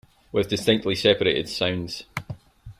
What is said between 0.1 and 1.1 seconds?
With distinctly